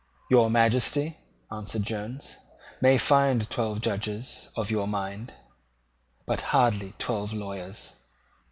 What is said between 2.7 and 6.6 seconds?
"may find twelve Judges of your mind, but